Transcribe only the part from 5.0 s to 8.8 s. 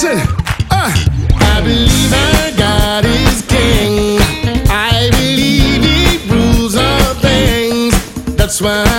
believe he rules all things. That's